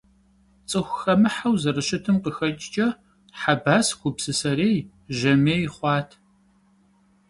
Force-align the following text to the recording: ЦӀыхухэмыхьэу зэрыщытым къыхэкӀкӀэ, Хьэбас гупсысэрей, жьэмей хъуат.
ЦӀыхухэмыхьэу 0.69 1.55
зэрыщытым 1.61 2.17
къыхэкӀкӀэ, 2.23 2.87
Хьэбас 3.39 3.87
гупсысэрей, 3.99 4.77
жьэмей 5.17 5.63
хъуат. 5.73 6.09